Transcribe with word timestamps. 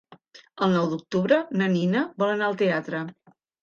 El 0.67 0.73
nou 0.77 0.87
d'octubre 0.93 1.39
na 1.61 1.71
Nina 1.77 2.05
vol 2.25 2.37
anar 2.37 2.53
al 2.53 2.63
teatre. 2.67 3.09